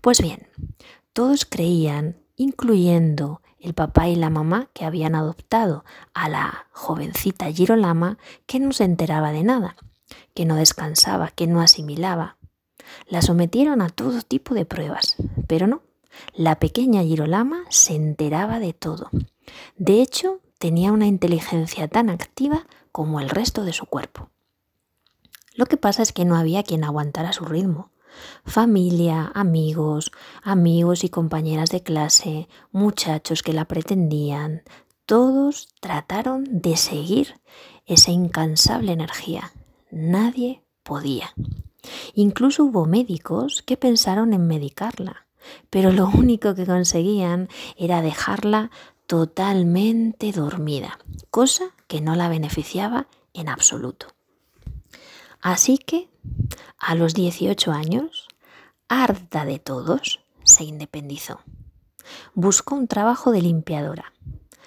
Pues 0.00 0.20
bien, 0.20 0.48
todos 1.12 1.44
creían, 1.44 2.16
incluyendo 2.36 3.40
el 3.60 3.74
papá 3.74 4.08
y 4.08 4.16
la 4.16 4.30
mamá 4.30 4.68
que 4.72 4.84
habían 4.84 5.14
adoptado 5.14 5.84
a 6.14 6.28
la 6.28 6.66
jovencita 6.72 7.50
Girolama, 7.52 8.18
que 8.46 8.60
no 8.60 8.72
se 8.72 8.84
enteraba 8.84 9.32
de 9.32 9.42
nada, 9.42 9.76
que 10.34 10.44
no 10.44 10.56
descansaba, 10.56 11.28
que 11.28 11.46
no 11.46 11.60
asimilaba, 11.60 12.38
la 13.08 13.22
sometieron 13.22 13.82
a 13.82 13.88
todo 13.88 14.22
tipo 14.22 14.54
de 14.54 14.64
pruebas, 14.64 15.16
pero 15.46 15.66
no. 15.66 15.82
La 16.34 16.58
pequeña 16.58 17.02
Girolama 17.02 17.64
se 17.68 17.94
enteraba 17.94 18.58
de 18.58 18.72
todo. 18.72 19.10
De 19.76 20.02
hecho, 20.02 20.40
tenía 20.58 20.92
una 20.92 21.06
inteligencia 21.06 21.88
tan 21.88 22.10
activa 22.10 22.66
como 22.92 23.20
el 23.20 23.28
resto 23.28 23.64
de 23.64 23.72
su 23.72 23.86
cuerpo. 23.86 24.30
Lo 25.54 25.66
que 25.66 25.76
pasa 25.76 26.02
es 26.02 26.12
que 26.12 26.24
no 26.24 26.36
había 26.36 26.62
quien 26.62 26.84
aguantara 26.84 27.32
su 27.32 27.44
ritmo. 27.44 27.90
Familia, 28.44 29.30
amigos, 29.34 30.12
amigos 30.42 31.04
y 31.04 31.08
compañeras 31.08 31.70
de 31.70 31.82
clase, 31.82 32.48
muchachos 32.72 33.42
que 33.42 33.52
la 33.52 33.66
pretendían, 33.66 34.62
todos 35.06 35.68
trataron 35.80 36.44
de 36.60 36.76
seguir 36.76 37.40
esa 37.86 38.10
incansable 38.10 38.92
energía. 38.92 39.52
Nadie 39.90 40.62
podía. 40.82 41.32
Incluso 42.14 42.64
hubo 42.64 42.86
médicos 42.86 43.62
que 43.62 43.76
pensaron 43.76 44.32
en 44.32 44.46
medicarla, 44.46 45.26
pero 45.70 45.92
lo 45.92 46.08
único 46.08 46.54
que 46.54 46.66
conseguían 46.66 47.48
era 47.76 48.02
dejarla 48.02 48.70
totalmente 49.06 50.32
dormida, 50.32 50.98
cosa 51.30 51.64
que 51.86 52.02
no 52.02 52.14
la 52.14 52.28
beneficiaba 52.28 53.08
en 53.32 53.48
absoluto. 53.48 54.08
Así 55.40 55.78
que, 55.78 56.10
a 56.78 56.94
los 56.94 57.14
18 57.14 57.72
años, 57.72 58.28
harta 58.88 59.44
de 59.44 59.58
todos, 59.58 60.20
se 60.44 60.64
independizó. 60.64 61.40
Buscó 62.34 62.74
un 62.74 62.88
trabajo 62.88 63.32
de 63.32 63.42
limpiadora. 63.42 64.12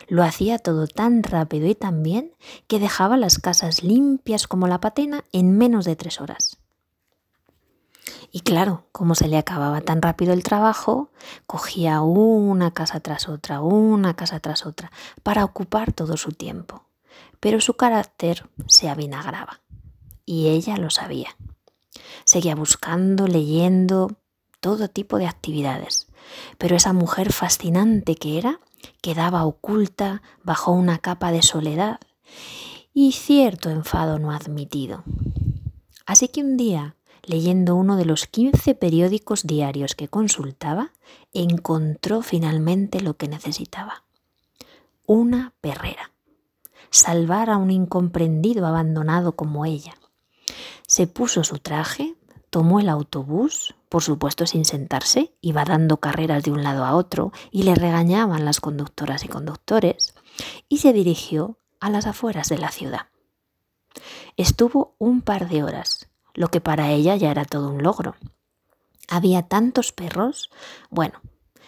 Lo 0.07 0.23
hacía 0.23 0.59
todo 0.59 0.87
tan 0.87 1.23
rápido 1.23 1.67
y 1.67 1.75
tan 1.75 2.03
bien 2.03 2.33
que 2.67 2.79
dejaba 2.79 3.17
las 3.17 3.39
casas 3.39 3.83
limpias 3.83 4.47
como 4.47 4.67
la 4.67 4.81
patena 4.81 5.23
en 5.31 5.57
menos 5.57 5.85
de 5.85 5.95
tres 5.95 6.19
horas. 6.19 6.57
Y 8.31 8.41
claro, 8.41 8.85
como 8.91 9.15
se 9.15 9.27
le 9.27 9.37
acababa 9.37 9.81
tan 9.81 10.01
rápido 10.01 10.33
el 10.33 10.43
trabajo, 10.43 11.09
cogía 11.47 12.01
una 12.01 12.71
casa 12.71 12.99
tras 12.99 13.27
otra, 13.27 13.61
una 13.61 14.15
casa 14.15 14.39
tras 14.39 14.65
otra, 14.65 14.91
para 15.23 15.43
ocupar 15.43 15.91
todo 15.91 16.17
su 16.17 16.31
tiempo. 16.31 16.85
Pero 17.39 17.59
su 17.59 17.75
carácter 17.75 18.49
se 18.67 18.89
avinagraba. 18.89 19.61
Y 20.25 20.49
ella 20.49 20.77
lo 20.77 20.89
sabía. 20.89 21.35
Seguía 22.23 22.55
buscando, 22.55 23.27
leyendo, 23.27 24.17
todo 24.59 24.87
tipo 24.87 25.17
de 25.17 25.27
actividades. 25.27 26.07
Pero 26.57 26.75
esa 26.75 26.93
mujer 26.93 27.33
fascinante 27.33 28.15
que 28.15 28.37
era, 28.37 28.59
quedaba 29.01 29.45
oculta 29.45 30.21
bajo 30.43 30.71
una 30.71 30.99
capa 30.99 31.31
de 31.31 31.41
soledad 31.41 31.99
y 32.93 33.13
cierto 33.13 33.69
enfado 33.69 34.19
no 34.19 34.31
admitido. 34.31 35.03
Así 36.05 36.27
que 36.27 36.41
un 36.41 36.57
día, 36.57 36.95
leyendo 37.23 37.75
uno 37.75 37.97
de 37.97 38.05
los 38.05 38.27
15 38.27 38.75
periódicos 38.75 39.43
diarios 39.43 39.95
que 39.95 40.07
consultaba, 40.07 40.91
encontró 41.33 42.21
finalmente 42.21 43.01
lo 43.01 43.15
que 43.15 43.27
necesitaba. 43.27 44.03
Una 45.05 45.53
perrera. 45.61 46.11
Salvar 46.89 47.49
a 47.49 47.57
un 47.57 47.71
incomprendido 47.71 48.65
abandonado 48.65 49.33
como 49.33 49.65
ella. 49.65 49.95
Se 50.91 51.07
puso 51.07 51.45
su 51.45 51.57
traje, 51.59 52.17
tomó 52.49 52.81
el 52.81 52.89
autobús, 52.89 53.75
por 53.87 54.03
supuesto 54.03 54.45
sin 54.45 54.65
sentarse, 54.65 55.33
iba 55.39 55.63
dando 55.63 56.01
carreras 56.01 56.43
de 56.43 56.51
un 56.51 56.63
lado 56.63 56.83
a 56.83 56.97
otro 56.97 57.31
y 57.49 57.63
le 57.63 57.75
regañaban 57.75 58.43
las 58.43 58.59
conductoras 58.59 59.23
y 59.23 59.29
conductores, 59.29 60.13
y 60.67 60.79
se 60.79 60.91
dirigió 60.91 61.57
a 61.79 61.89
las 61.89 62.07
afueras 62.07 62.49
de 62.49 62.57
la 62.57 62.71
ciudad. 62.71 63.07
Estuvo 64.35 64.95
un 64.97 65.21
par 65.21 65.47
de 65.47 65.63
horas, 65.63 66.09
lo 66.33 66.49
que 66.49 66.59
para 66.59 66.91
ella 66.91 67.15
ya 67.15 67.31
era 67.31 67.45
todo 67.45 67.69
un 67.69 67.81
logro. 67.83 68.17
Había 69.07 69.43
tantos 69.43 69.93
perros, 69.93 70.49
bueno, 70.89 71.21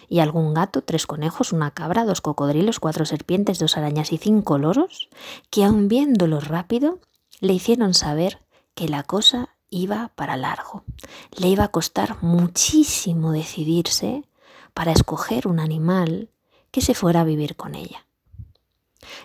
y 0.09 0.19
algún 0.19 0.53
gato, 0.53 0.81
tres 0.81 1.07
conejos, 1.07 1.53
una 1.53 1.71
cabra, 1.71 2.03
dos 2.03 2.19
cocodrilos, 2.19 2.81
cuatro 2.81 3.05
serpientes, 3.05 3.57
dos 3.57 3.77
arañas 3.77 4.11
y 4.11 4.17
cinco 4.17 4.57
loros, 4.57 5.07
que 5.49 5.63
aun 5.63 5.87
viéndolo 5.87 6.41
rápido, 6.41 6.99
le 7.39 7.53
hicieron 7.53 7.93
saber 7.93 8.43
que 8.75 8.87
la 8.87 9.03
cosa 9.03 9.49
iba 9.69 10.11
para 10.15 10.37
largo. 10.37 10.83
Le 11.35 11.47
iba 11.47 11.65
a 11.65 11.71
costar 11.71 12.21
muchísimo 12.21 13.31
decidirse 13.31 14.23
para 14.73 14.91
escoger 14.91 15.47
un 15.47 15.59
animal 15.59 16.29
que 16.71 16.81
se 16.81 16.93
fuera 16.93 17.21
a 17.21 17.25
vivir 17.25 17.55
con 17.55 17.75
ella. 17.75 18.05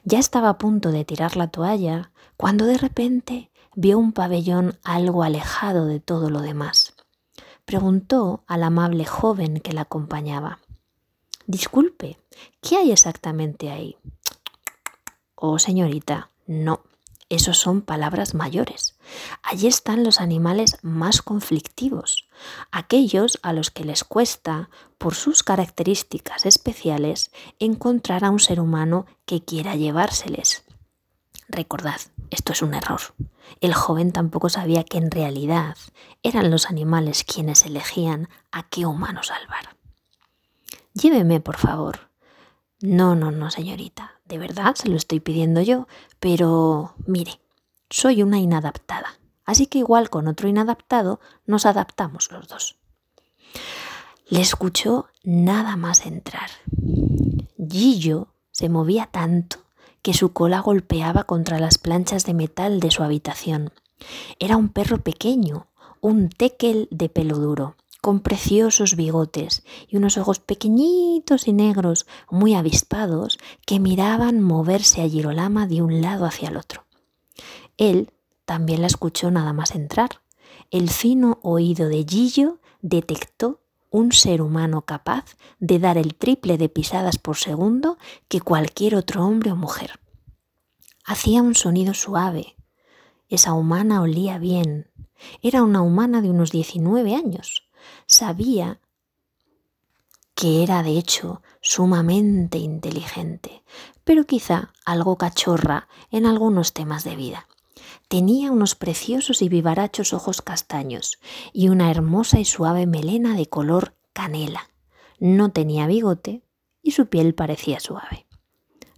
Ya 0.04 0.18
estaba 0.18 0.48
a 0.48 0.58
punto 0.58 0.90
de 0.90 1.04
tirar 1.04 1.36
la 1.36 1.48
toalla 1.48 2.10
cuando 2.36 2.66
de 2.66 2.78
repente 2.78 3.50
vio 3.74 3.98
un 3.98 4.12
pabellón 4.12 4.78
algo 4.82 5.22
alejado 5.22 5.86
de 5.86 6.00
todo 6.00 6.30
lo 6.30 6.40
demás. 6.40 6.94
Preguntó 7.64 8.42
al 8.46 8.62
amable 8.62 9.04
joven 9.04 9.60
que 9.60 9.72
la 9.72 9.82
acompañaba. 9.82 10.58
Disculpe, 11.46 12.18
¿qué 12.60 12.76
hay 12.76 12.92
exactamente 12.92 13.70
ahí? 13.70 13.96
Oh, 15.34 15.58
señorita, 15.58 16.30
no, 16.46 16.80
esos 17.28 17.58
son 17.58 17.82
palabras 17.82 18.34
mayores. 18.34 18.97
Allí 19.50 19.66
están 19.66 20.04
los 20.04 20.20
animales 20.20 20.76
más 20.82 21.22
conflictivos, 21.22 22.28
aquellos 22.70 23.38
a 23.42 23.54
los 23.54 23.70
que 23.70 23.84
les 23.84 24.04
cuesta, 24.04 24.68
por 24.98 25.14
sus 25.14 25.42
características 25.42 26.44
especiales, 26.44 27.30
encontrar 27.58 28.24
a 28.24 28.30
un 28.30 28.40
ser 28.40 28.60
humano 28.60 29.06
que 29.24 29.42
quiera 29.42 29.74
llevárseles. 29.74 30.64
Recordad, 31.48 32.00
esto 32.28 32.52
es 32.52 32.60
un 32.60 32.74
error. 32.74 33.00
El 33.62 33.72
joven 33.72 34.12
tampoco 34.12 34.50
sabía 34.50 34.84
que 34.84 34.98
en 34.98 35.10
realidad 35.10 35.78
eran 36.22 36.50
los 36.50 36.66
animales 36.66 37.24
quienes 37.24 37.64
elegían 37.64 38.28
a 38.52 38.68
qué 38.68 38.84
humano 38.84 39.22
salvar. 39.22 39.76
Lléveme, 40.92 41.40
por 41.40 41.56
favor. 41.56 42.10
No, 42.80 43.14
no, 43.14 43.30
no, 43.30 43.50
señorita 43.50 44.18
de 44.28 44.38
verdad 44.38 44.74
se 44.74 44.88
lo 44.88 44.96
estoy 44.96 45.20
pidiendo 45.20 45.62
yo, 45.62 45.88
pero 46.20 46.94
mire, 47.06 47.40
soy 47.90 48.22
una 48.22 48.38
inadaptada, 48.38 49.18
así 49.48 49.66
que 49.66 49.78
igual 49.78 50.10
con 50.10 50.28
otro 50.28 50.46
inadaptado 50.46 51.20
nos 51.46 51.64
adaptamos 51.64 52.30
los 52.30 52.48
dos. 52.48 52.76
Le 54.28 54.42
escuchó 54.42 55.06
nada 55.24 55.74
más 55.76 56.04
entrar. 56.04 56.50
Gillo 57.56 58.28
se 58.50 58.68
movía 58.68 59.08
tanto 59.10 59.60
que 60.02 60.12
su 60.12 60.34
cola 60.34 60.60
golpeaba 60.60 61.24
contra 61.24 61.58
las 61.58 61.78
planchas 61.78 62.26
de 62.26 62.34
metal 62.34 62.78
de 62.78 62.90
su 62.90 63.02
habitación. 63.02 63.72
Era 64.38 64.58
un 64.58 64.68
perro 64.68 64.98
pequeño, 64.98 65.68
un 66.02 66.28
tekel 66.28 66.86
de 66.90 67.08
pelo 67.08 67.38
duro, 67.38 67.74
con 68.02 68.20
preciosos 68.20 68.96
bigotes 68.96 69.64
y 69.88 69.96
unos 69.96 70.18
ojos 70.18 70.40
pequeñitos 70.40 71.48
y 71.48 71.54
negros, 71.54 72.06
muy 72.30 72.52
avispados, 72.52 73.38
que 73.64 73.80
miraban 73.80 74.42
moverse 74.42 75.00
a 75.00 75.08
Girolama 75.08 75.66
de 75.66 75.80
un 75.80 76.02
lado 76.02 76.26
hacia 76.26 76.50
el 76.50 76.58
otro. 76.58 76.84
Él 77.78 78.12
también 78.48 78.80
la 78.80 78.86
escuchó 78.86 79.30
nada 79.30 79.52
más 79.52 79.74
entrar. 79.74 80.22
El 80.70 80.88
fino 80.88 81.38
oído 81.42 81.90
de 81.90 82.02
Gillo 82.08 82.60
detectó 82.80 83.60
un 83.90 84.12
ser 84.12 84.40
humano 84.40 84.86
capaz 84.86 85.36
de 85.58 85.78
dar 85.78 85.98
el 85.98 86.14
triple 86.14 86.56
de 86.56 86.70
pisadas 86.70 87.18
por 87.18 87.36
segundo 87.36 87.98
que 88.26 88.40
cualquier 88.40 88.94
otro 88.94 89.22
hombre 89.26 89.52
o 89.52 89.56
mujer. 89.56 90.00
Hacía 91.04 91.42
un 91.42 91.54
sonido 91.54 91.92
suave. 91.92 92.56
Esa 93.28 93.52
humana 93.52 94.00
olía 94.00 94.38
bien. 94.38 94.90
Era 95.42 95.62
una 95.62 95.82
humana 95.82 96.22
de 96.22 96.30
unos 96.30 96.50
19 96.50 97.14
años 97.14 97.68
sabía 98.06 98.80
que 100.34 100.62
era 100.62 100.82
de 100.82 100.96
hecho 100.96 101.42
sumamente 101.60 102.56
inteligente, 102.56 103.62
pero 104.04 104.24
quizá 104.24 104.72
algo 104.86 105.18
cachorra 105.18 105.86
en 106.10 106.24
algunos 106.24 106.72
temas 106.72 107.04
de 107.04 107.14
vida. 107.14 107.46
Tenía 108.08 108.50
unos 108.50 108.74
preciosos 108.74 109.42
y 109.42 109.48
vivarachos 109.48 110.12
ojos 110.12 110.42
castaños 110.42 111.18
y 111.52 111.68
una 111.68 111.90
hermosa 111.90 112.38
y 112.38 112.44
suave 112.44 112.86
melena 112.86 113.36
de 113.36 113.46
color 113.46 113.94
canela. 114.12 114.70
No 115.18 115.50
tenía 115.50 115.86
bigote 115.86 116.42
y 116.82 116.92
su 116.92 117.06
piel 117.06 117.34
parecía 117.34 117.80
suave. 117.80 118.26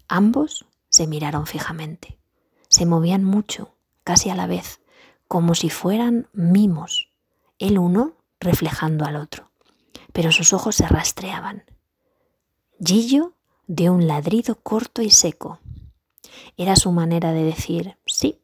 Ambos 0.08 0.66
se 0.88 1.06
miraron 1.06 1.46
fijamente. 1.46 2.18
Se 2.68 2.86
movían 2.86 3.24
mucho, 3.24 3.74
casi 4.04 4.30
a 4.30 4.34
la 4.34 4.46
vez, 4.46 4.80
como 5.28 5.54
si 5.54 5.70
fueran 5.70 6.28
mimos. 6.32 7.10
El 7.58 7.78
uno 7.78 8.16
reflejando 8.40 9.04
al 9.04 9.16
otro, 9.16 9.50
pero 10.12 10.32
sus 10.32 10.52
ojos 10.52 10.76
se 10.76 10.88
rastreaban. 10.88 11.64
Gillo 12.84 13.34
dio 13.66 13.92
un 13.92 14.06
ladrido 14.06 14.56
corto 14.56 15.02
y 15.02 15.10
seco. 15.10 15.60
Era 16.56 16.76
su 16.76 16.90
manera 16.90 17.32
de 17.32 17.44
decir, 17.44 17.98
sí, 18.06 18.39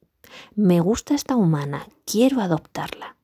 me 0.55 0.81
gusta 0.81 1.15
esta 1.15 1.37
humana, 1.37 1.87
quiero 2.05 2.41
adoptarla. 2.41 3.17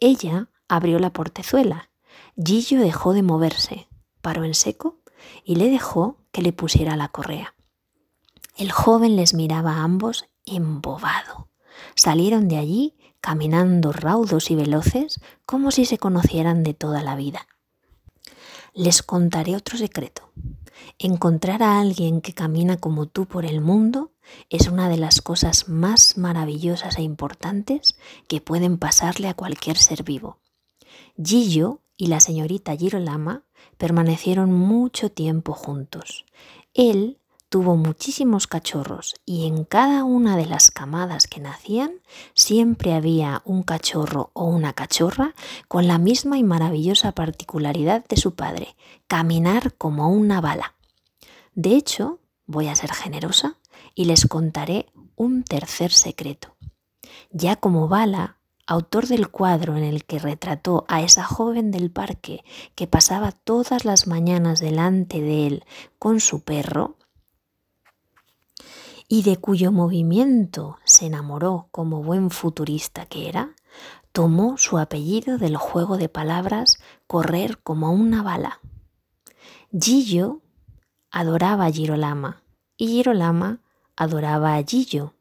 Ella 0.00 0.48
abrió 0.68 0.98
la 0.98 1.12
portezuela. 1.12 1.90
Gillo 2.36 2.80
dejó 2.80 3.12
de 3.12 3.22
moverse, 3.22 3.88
paró 4.20 4.44
en 4.44 4.54
seco 4.54 4.98
y 5.44 5.56
le 5.56 5.70
dejó 5.70 6.18
que 6.32 6.42
le 6.42 6.52
pusiera 6.52 6.96
la 6.96 7.08
correa. 7.08 7.54
El 8.56 8.72
joven 8.72 9.16
les 9.16 9.34
miraba 9.34 9.74
a 9.74 9.82
ambos 9.82 10.26
embobado. 10.44 11.48
Salieron 11.94 12.48
de 12.48 12.56
allí 12.56 12.96
caminando 13.20 13.92
raudos 13.92 14.50
y 14.50 14.54
veloces 14.54 15.20
como 15.46 15.70
si 15.70 15.84
se 15.84 15.98
conocieran 15.98 16.62
de 16.62 16.74
toda 16.74 17.02
la 17.02 17.16
vida. 17.16 17.46
Les 18.78 19.02
contaré 19.02 19.56
otro 19.56 19.76
secreto. 19.76 20.30
Encontrar 21.00 21.64
a 21.64 21.80
alguien 21.80 22.20
que 22.20 22.32
camina 22.32 22.76
como 22.76 23.06
tú 23.06 23.26
por 23.26 23.44
el 23.44 23.60
mundo 23.60 24.12
es 24.50 24.68
una 24.68 24.88
de 24.88 24.96
las 24.96 25.20
cosas 25.20 25.68
más 25.68 26.16
maravillosas 26.16 26.96
e 26.96 27.02
importantes 27.02 27.98
que 28.28 28.40
pueden 28.40 28.78
pasarle 28.78 29.26
a 29.26 29.34
cualquier 29.34 29.78
ser 29.78 30.04
vivo. 30.04 30.38
Gillo 31.20 31.80
y 31.96 32.06
la 32.06 32.20
señorita 32.20 32.76
Girolama 32.76 33.42
permanecieron 33.78 34.52
mucho 34.52 35.10
tiempo 35.10 35.54
juntos. 35.54 36.24
Él 36.72 37.18
tuvo 37.48 37.76
muchísimos 37.76 38.46
cachorros 38.46 39.14
y 39.24 39.46
en 39.46 39.64
cada 39.64 40.04
una 40.04 40.36
de 40.36 40.46
las 40.46 40.70
camadas 40.70 41.26
que 41.26 41.40
nacían 41.40 41.92
siempre 42.34 42.94
había 42.94 43.42
un 43.44 43.62
cachorro 43.62 44.30
o 44.34 44.44
una 44.44 44.74
cachorra 44.74 45.34
con 45.66 45.88
la 45.88 45.98
misma 45.98 46.38
y 46.38 46.42
maravillosa 46.42 47.12
particularidad 47.12 48.04
de 48.06 48.16
su 48.16 48.34
padre, 48.34 48.76
caminar 49.06 49.74
como 49.74 50.10
una 50.10 50.40
bala. 50.40 50.74
De 51.54 51.74
hecho, 51.74 52.20
voy 52.46 52.68
a 52.68 52.76
ser 52.76 52.92
generosa 52.92 53.56
y 53.94 54.04
les 54.04 54.26
contaré 54.26 54.86
un 55.16 55.42
tercer 55.42 55.92
secreto. 55.92 56.56
Ya 57.30 57.56
como 57.56 57.88
bala, 57.88 58.36
autor 58.66 59.06
del 59.06 59.28
cuadro 59.28 59.76
en 59.76 59.84
el 59.84 60.04
que 60.04 60.18
retrató 60.18 60.84
a 60.88 61.00
esa 61.00 61.24
joven 61.24 61.70
del 61.70 61.90
parque 61.90 62.44
que 62.74 62.86
pasaba 62.86 63.32
todas 63.32 63.86
las 63.86 64.06
mañanas 64.06 64.60
delante 64.60 65.22
de 65.22 65.46
él 65.46 65.64
con 65.98 66.20
su 66.20 66.42
perro, 66.42 66.97
y 69.08 69.22
de 69.22 69.38
cuyo 69.38 69.72
movimiento 69.72 70.78
se 70.84 71.06
enamoró 71.06 71.68
como 71.70 72.02
buen 72.02 72.30
futurista 72.30 73.06
que 73.06 73.28
era, 73.28 73.54
tomó 74.12 74.58
su 74.58 74.78
apellido 74.78 75.38
del 75.38 75.56
juego 75.56 75.96
de 75.96 76.10
palabras 76.10 76.78
correr 77.06 77.58
como 77.62 77.90
una 77.90 78.22
bala. 78.22 78.60
Gillo 79.72 80.42
adoraba 81.10 81.66
a 81.66 81.72
Girolama 81.72 82.42
y 82.76 82.88
Girolama 82.88 83.60
adoraba 83.96 84.56
a 84.56 84.62
Gillo. 84.62 85.14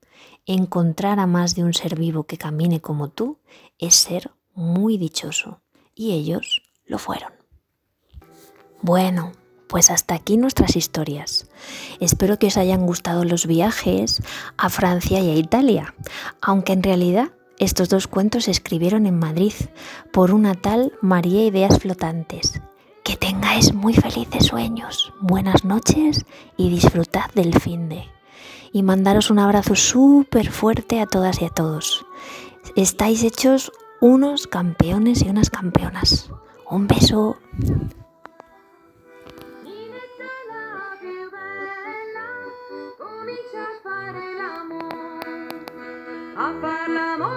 Encontrar 0.45 1.19
a 1.19 1.28
más 1.28 1.56
de 1.56 1.63
un 1.63 1.73
ser 1.73 1.97
vivo 1.97 2.23
que 2.23 2.38
camine 2.38 2.80
como 2.80 3.10
tú 3.10 3.39
es 3.78 3.95
ser 3.95 4.32
muy 4.54 4.97
dichoso 4.97 5.62
y 5.93 6.13
ellos 6.13 6.62
lo 6.86 6.97
fueron. 6.97 7.34
Bueno, 8.82 9.34
pues 9.67 9.91
hasta 9.91 10.15
aquí 10.15 10.38
nuestras 10.38 10.75
historias. 10.75 11.47
Espero 11.99 12.39
que 12.39 12.47
os 12.47 12.58
hayan 12.58 12.86
gustado 12.86 13.23
los 13.25 13.45
viajes 13.45 14.21
a 14.58 14.69
Francia 14.69 15.19
y 15.19 15.30
a 15.30 15.36
Italia, 15.36 15.93
aunque 16.41 16.73
en 16.73 16.84
realidad 16.84 17.30
estos 17.60 17.89
dos 17.89 18.08
cuentos 18.08 18.45
se 18.45 18.51
escribieron 18.51 19.06
en 19.06 19.17
Madrid 19.17 19.53
por 20.13 20.32
una 20.32 20.53
tal 20.53 20.93
María 21.01 21.45
Ideas 21.45 21.80
Flotantes. 21.80 22.62
Que 23.03 23.15
tengáis 23.15 23.73
muy 23.73 23.93
felices 23.93 24.45
sueños, 24.47 25.13
buenas 25.21 25.63
noches 25.63 26.25
y 26.58 26.69
disfrutad 26.69 27.32
del 27.34 27.60
fin 27.60 27.89
de. 27.89 28.03
Y 28.73 28.84
mandaros 28.84 29.32
un 29.32 29.39
abrazo 29.39 29.75
súper 29.75 30.51
fuerte 30.51 30.99
a 30.99 31.08
todas 31.08 31.41
y 31.41 31.45
a 31.45 31.49
todos. 31.49 32.06
Estáis 32.75 33.23
hechos 33.23 33.71
unos 34.01 34.45
campeones 34.45 35.23
y 35.23 35.30
unas 35.30 35.49
campeonas. 35.49 36.30
Un 36.69 36.88
beso. 36.88 37.38
Apa 46.38 46.86
la 46.86 47.37